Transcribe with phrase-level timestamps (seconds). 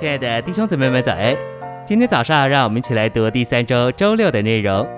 [0.00, 1.36] 亲爱的弟兄姊妹们，早安！
[1.84, 4.88] 今天早上，让我们一起来读第三周周六的内容。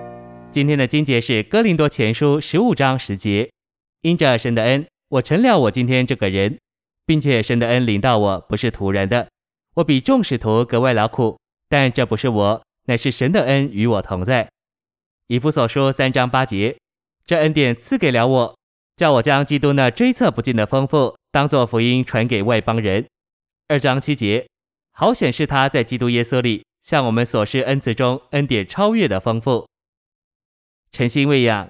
[0.49, 3.51] 今天的经节是《哥林多前书》十五章十节
[3.99, 6.57] ：“因着神的恩，我成了我今天这个人，
[7.05, 9.27] 并且神的恩领到我，不是徒然的。
[9.73, 14.45] 我比众使徒格外劳苦，但这不是我，乃是神的恩与我同在。”
[15.27, 16.77] 《以弗所书》三章八节
[17.27, 18.55] ：“这恩典赐给了我，
[18.95, 23.05] 叫我将基督那追测不尽的丰富，当作福音传给外邦人。”
[23.67, 24.45] 二章七节。
[24.93, 29.67] 好显示他在基督耶稣里向我们所施恩赐中恩典超越的丰富。
[30.91, 31.67] 诚心喂养，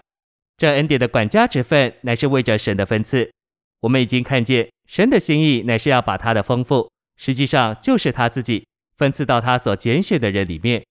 [0.58, 3.32] 这恩典的管家之分乃是为着神的分赐。
[3.80, 8.66] 我们已经看见神的心意乃是要把他的丰富，实际上就是他自己
[8.98, 10.84] 分赐到他所拣选的人里面。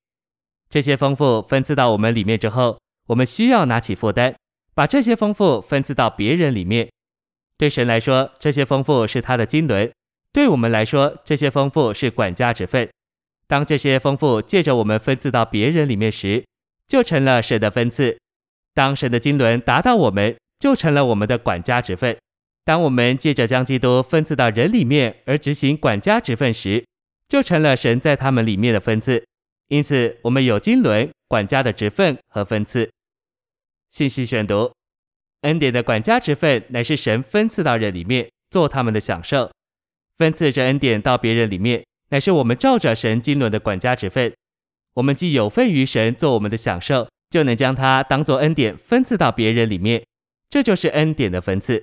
[0.71, 2.79] 这些丰富分赐到我们里面之后，
[3.09, 4.35] 我们需要拿起负担，
[4.75, 6.91] 把这些丰富分赐到别人里面。
[7.59, 9.93] 对神来说，这些丰富是他的经纶。
[10.33, 12.89] 对我们来说，这些丰富是管家职分。
[13.47, 16.43] 当这些丰富借着我们分赐到别人里面时，
[16.89, 18.19] 就成了神的分赐。
[18.73, 22.17] 当神的经纶达到我们，就成了我们的管家职分。
[22.65, 26.83] 当我们借着将基督分赐到人里面而执行管家职分时，
[27.29, 29.23] 就成了神在他们里面的分赐。
[29.69, 32.91] 因此，我们有经纶、管家的职分和分赐。
[33.91, 34.73] 信息选读：
[35.43, 39.51] 恩典的管家职分乃是神分赐到人里面，做他们的享受。
[40.19, 44.33] 分赐这恩典到别人里面，乃是我们照着神经纶的管家职分。
[44.95, 50.05] 我们既有份于神做我们的享受，就能将它当作恩典分赐到别人里面。
[50.51, 51.83] 这就是恩典的分赐。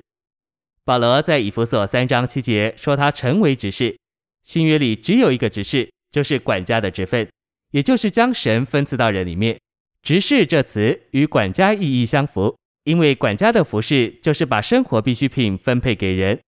[0.86, 3.98] 保罗在以弗所三章七节说，他成为执事。
[4.44, 7.28] 新约里只有一个执事，就是管家的职分，
[7.72, 9.60] 也就是将神分赐到人里面。
[10.02, 16.40] 执事这词与管家意义相符，因为管家的服饰就是把生活必需品分配给人。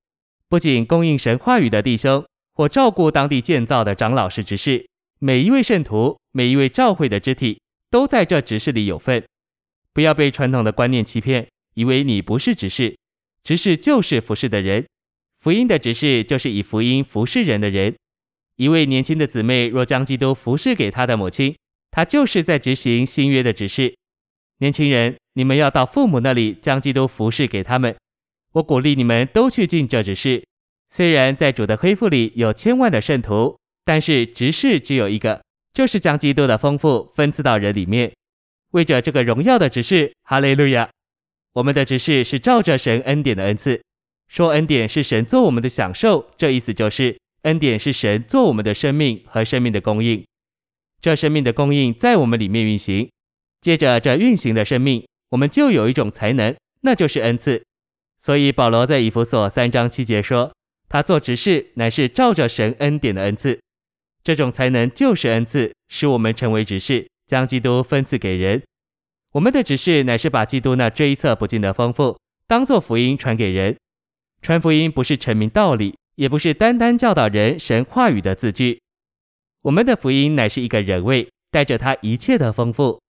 [0.52, 4.86] 不仅供应神话语的弟兄，或照顾当地建造的长老是执事，
[5.18, 9.24] 每一位圣徒，每一位教会的肢体，都在这执事里有份。
[9.94, 12.98] 不要被传统的观念欺骗，以为你不是执事，
[13.46, 14.86] 执事就是服事的人。
[15.40, 17.96] 福音的执事就是以福音服事人的人。
[18.58, 21.56] 一位年轻的姊妹若将基督服侍给她的母亲，
[21.92, 23.96] 她就是在执行新约的执事。
[24.58, 27.96] 年轻人，你们要到父母那里将基督服侍给他们。
[28.54, 30.44] 我鼓励你们都去尽这职事。
[30.90, 35.42] 虽然在主的恢复里有千万的圣徒，但是执事只有一个，
[35.74, 38.12] 就是将基督的丰富分赐到人里面。
[38.72, 40.90] 为着这个荣耀的职事，哈利路亚！
[41.54, 43.82] 我们的职事是照着神恩典的恩赐。
[44.28, 50.26] 说恩典是神做我们的享受，这意思就是恩典是神做我们的生命和生命的供应。
[51.02, 53.10] 这生命的供应在我们里面运行，
[53.62, 57.62] 借着这运行的生命，我们就有一种才能，那就是恩赐。
[58.24, 60.54] 所以保罗在以弗所三章七节说，
[60.88, 63.60] 他做执事乃是照着神恩典的恩赐，
[64.24, 68.62] 这种才能就是恩赐，使我们成为执事，将基督分赐给人。
[69.32, 73.76] 我们的执事乃是把基督那追测不尽的丰富，当作福音传给人。
[74.44, 78.80] 传福音不是陈明道理，也不是单单教导人神话语的字句。
[79.64, 83.02] 我们的福音乃是一个人位，带着他一切的丰富。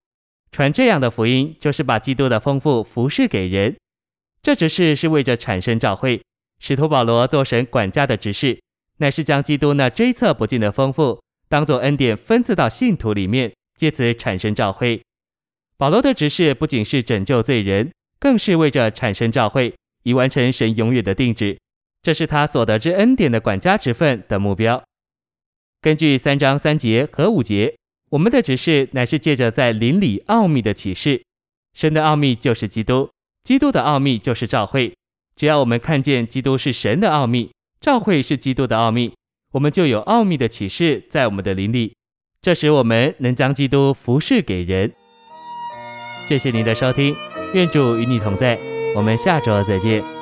[0.54, 3.76] 传这样的福音，就是把基督的丰富服侍给人。
[4.44, 6.22] 这执事是为着产生召会，
[6.59, 8.59] 使徒保罗做神管家的执事，
[8.97, 15.01] 乃是将基督那追测不尽的丰富，当作恩典分赐到信徒里面，借此产生召会。
[15.78, 21.57] 保罗的执事不仅是拯救罪人，更是为着产生召会，以完成神永远的定旨。
[22.01, 24.84] 这是他所得之恩典的管家职分的目标。
[25.81, 27.75] 根据三章三节和五节，
[28.09, 31.24] 我们的执事乃是借着在灵里奥秘的启示，
[31.75, 33.09] 神的奥秘就是基督。
[33.44, 34.94] 基督的奥秘就是召会，
[35.35, 39.13] 只要我们看见基督是神的奥秘，召会是基督的奥秘，
[39.53, 41.96] 我们就有奥秘的启示在我们的灵里，
[42.41, 44.94] 这时我们能将基督服侍给人。
[46.28, 47.16] 谢谢您的收听，
[47.53, 48.59] 愿主与你同在，
[48.96, 50.20] 我们下周再见。